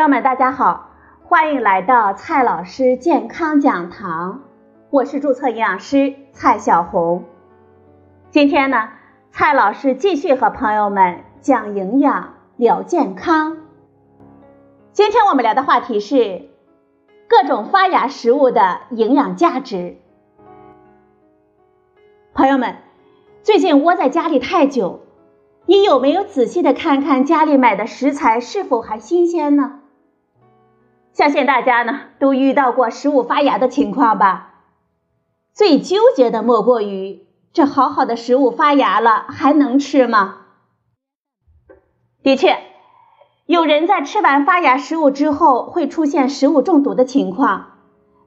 [0.00, 0.92] 朋友们，大家好，
[1.24, 4.40] 欢迎来到蔡老师健康讲堂，
[4.88, 7.24] 我是注册营养师蔡小红。
[8.30, 8.88] 今天呢，
[9.30, 13.58] 蔡老师继续和朋友们讲营养、聊健康。
[14.94, 16.48] 今天我们聊的话题是
[17.28, 19.98] 各种发芽食物的营养价值。
[22.32, 22.76] 朋友们，
[23.42, 25.00] 最近窝在家里太久，
[25.66, 29.79] 你有没有仔细的看看家里买的食材是否还新鲜呢？
[31.12, 34.54] 相信大家呢都遇到过食物发芽的情况吧？
[35.52, 40.36] 最纠结的莫过于这好好的食物发芽了，还能吃吗？
[42.22, 42.58] 的确，
[43.46, 47.78] 有人在吃完发芽食物之后会出现食物中毒的情况，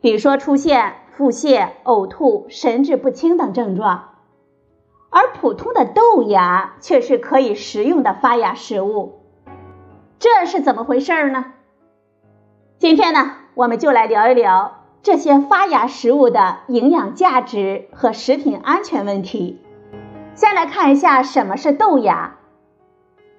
[0.00, 4.08] 比如说出现腹泻、呕吐、神志不清等症状。
[5.10, 9.20] 而普通的豆芽却是可以食用的发芽食物，
[10.18, 11.52] 这是怎么回事呢？
[12.82, 19.60] 今天呢，我们就来聊一聊这些发芽食物的营养价值和食品安全问题。
[20.34, 22.38] 先来看一下什么是豆芽。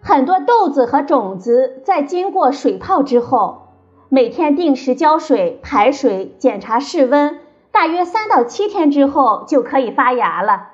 [0.01, 3.73] 很多豆子和种子在经过水泡之后，
[4.07, 10.69] 每天定时浇水、排水、检查室温，大约三到七天之后就可以发芽了，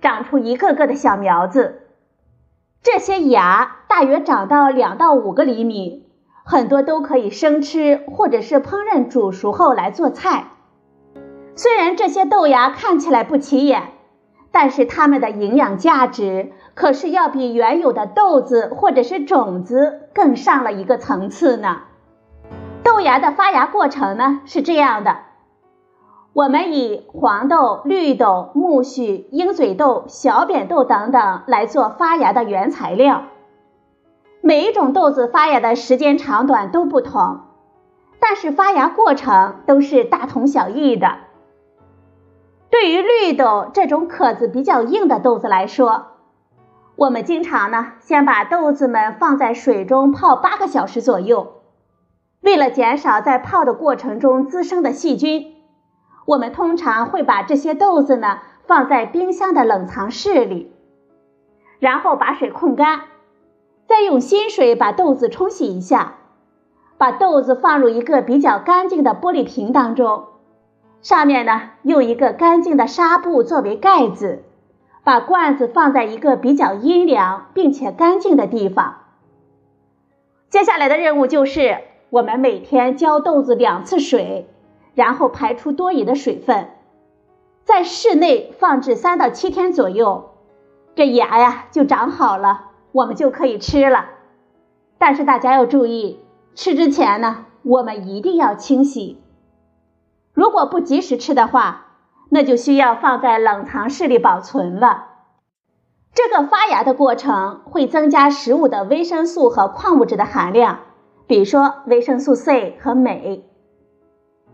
[0.00, 1.82] 长出一个个的小苗子。
[2.82, 6.07] 这些芽大约长到两到五个厘米。
[6.50, 10.46] 很多都可以生吃，或者是烹饪煮熟后来做菜。
[11.54, 13.82] 虽然这些豆芽看起来不起眼，
[14.50, 21.80] 但是它们的营养价值可是要比原有的豆子或者是种子更上了一个层次呢。
[22.82, 25.18] 豆芽的发芽过程呢是这样的：
[26.32, 33.24] 我们以黄豆、绿豆、苜蓿、鹰嘴豆、小扁豆等等来做发芽的原材料。
[34.40, 37.40] 每一种豆子发芽的时间长短都不同，
[38.20, 41.18] 但是发芽过程都是大同小异的。
[42.70, 46.06] 对于绿豆这种壳子比较硬的豆子来说，
[46.96, 51.54] 我们经常呢先把豆子们放在水中泡八个小时左右。
[52.40, 55.56] 为了减少在泡的过程中滋生的细菌，
[56.26, 60.72] 我们通常会把这些豆子呢放在冰箱的冷藏室里，
[61.80, 63.00] 然后把水控干。
[63.88, 66.16] 再用新水把豆子冲洗一下，
[66.98, 70.26] 把豆子放入一个比较干净的玻璃瓶当中，
[71.00, 74.44] 上面呢用一个干净的纱布作为盖子，
[75.04, 78.98] 把罐子放在一个比较阴凉并且干净的地方。
[80.50, 81.78] 接下来的任务就是
[82.10, 84.50] 我们每天浇豆子两次水，
[84.94, 86.68] 然后排出多余的水分，
[87.64, 90.34] 在室内放置三到七天左右，
[90.94, 92.66] 这芽呀就长好了。
[92.92, 94.06] 我们就可以吃了，
[94.98, 96.20] 但是大家要注意，
[96.54, 99.22] 吃之前呢，我们一定要清洗。
[100.32, 101.86] 如果不及时吃的话，
[102.30, 105.06] 那就需要放在冷藏室里保存了。
[106.14, 110.80] 这个发芽的过程会增加食物的维生素和矿物质的含量，
[111.26, 113.44] 比如说维生素 C 和镁。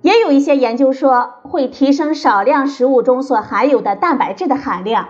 [0.03, 5.09] 也有一些研究说会提升少量食物中所含有的蛋白质的含量。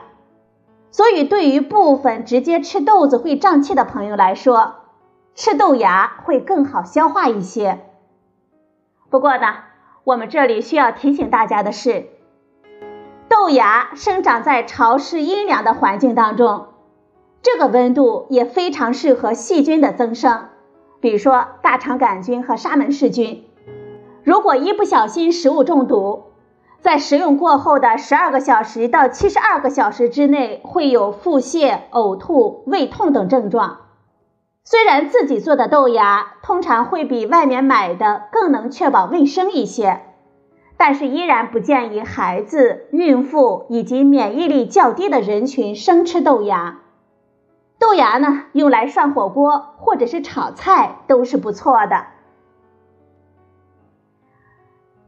[0.95, 4.75] 所以，对于部分直接吃豆子会胀气的朋友来说，
[5.35, 7.81] 吃豆芽会更好消化一些。
[9.11, 9.57] 不过呢，
[10.05, 12.07] 我们这里需要提醒大家的是，
[13.29, 16.67] 豆芽生长在潮湿阴凉的环境当中，
[17.43, 20.45] 这个温度也非常适合细菌的增生，
[21.01, 23.45] 比如说大肠杆菌和沙门氏菌。
[24.23, 26.23] 如果一不小心食物中毒，
[26.85, 33.79] 在食用过后的十二个小时到七十二个小时之内，会有腹泻、呕吐、胃痛等症状。
[34.65, 40.03] 虽然自己做的豆芽通常会比外面买的更能确保卫生一些，
[40.77, 46.81] 但是依然不建议孩子、孕妇以及免疫力较低的人群生吃豆芽。
[47.79, 52.09] 豆芽呢，用来涮火锅或者是炒菜都是不错的。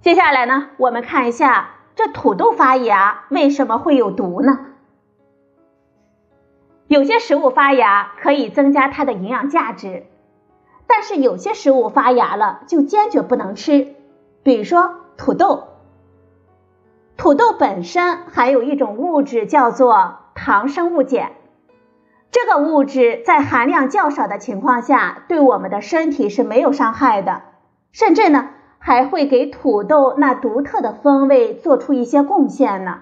[0.06, 4.60] 接下来呢，我们看一下这土豆发芽为什么会有毒呢？
[6.86, 10.04] 有些食物发芽可以增加它的营养价值，
[10.86, 13.96] 但是有些食物发芽了就坚决不能吃。
[14.44, 15.64] 比如说土豆，
[17.16, 21.32] 土豆本身含有一种物质叫做糖生物碱，
[22.30, 27.42] 这个物质在含量较少的情况下，对我们的身体是没有伤害的，
[27.90, 28.50] 甚至呢。
[28.86, 33.00] 还会给土豆那独特的风味做出一些贡献呢。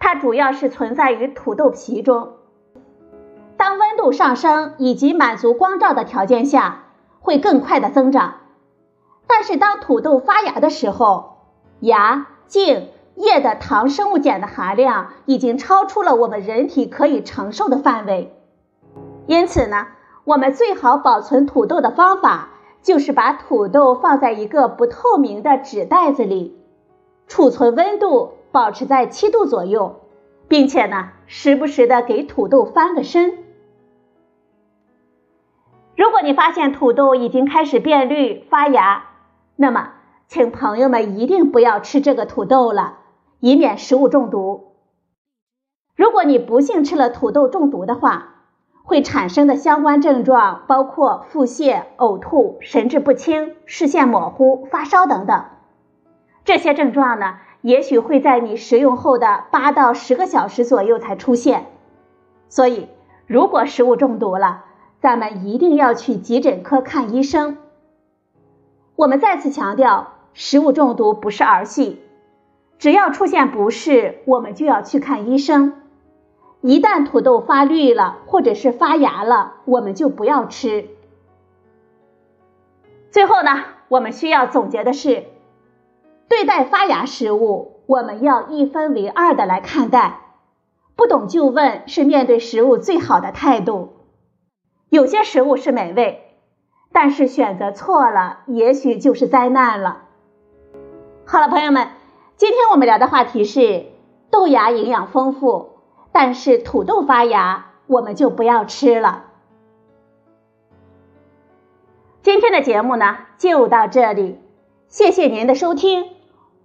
[0.00, 2.30] 它主要是存在于土豆皮中。
[3.56, 6.86] 当温度上升以及满足光照的条件下，
[7.20, 8.34] 会更快的增长。
[9.28, 11.36] 但是当土豆发芽的时候，
[11.78, 18.36] 芽、茎、叶的糖生物碱的含量已经超出了我们人体可以承受的范围。
[19.28, 19.86] 因此呢，
[20.24, 22.48] 我们最好保存土豆的方法
[22.88, 26.56] 就是把土豆放在一个不透明的纸袋子里，
[27.26, 29.96] 储存温度保持在七度左右，
[30.48, 33.44] 并且呢，时不时的给土豆翻个身。
[35.98, 39.04] 如果你发现土豆已经开始变绿发芽，
[39.54, 39.92] 那么
[40.26, 43.00] 请朋友们一定不要吃这个土豆了，
[43.40, 44.72] 以免食物中毒。
[45.94, 48.37] 如果你不幸吃了土豆中毒的话，
[48.88, 55.44] 会产生的相关症状包括腹泻、呕吐、神志不清、视线模糊、发烧等等。
[56.46, 61.66] 这些症状呢，也许会在你食用后的八到十个小时左右才出现。
[62.48, 62.88] 所以，
[63.26, 64.64] 如果食物中毒了，
[65.02, 67.58] 咱们一定要去急诊科看医生。
[68.96, 72.00] 我们再次强调，食物中毒不是儿戏，
[72.78, 75.77] 只要出现不适，我们就要去看医生。
[76.60, 80.86] 一旦土豆发绿了，或者是发芽了，我们就不要吃。
[83.10, 85.24] 最后呢，我们需要总结的是，
[86.28, 90.20] 对待发芽食物，我们要一分为二的来看待。
[90.96, 93.90] 不懂就问是面对食物最好的态度。
[94.88, 96.24] 有些食物是美味，
[96.92, 100.02] 但是选择错了，也许就是灾难了。
[101.24, 101.88] 好了，朋友们，
[102.36, 103.86] 今天我们聊的话题是
[104.30, 105.77] 豆芽营养丰富，
[106.12, 109.24] 但是土豆发芽我们就不要吃了。
[112.22, 114.38] 今天的节目呢就到这里，
[114.88, 116.10] 谢谢您的收听，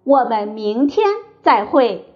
[0.03, 1.07] 我们明天
[1.41, 2.12] 再会。